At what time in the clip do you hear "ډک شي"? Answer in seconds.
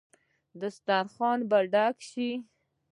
1.71-2.29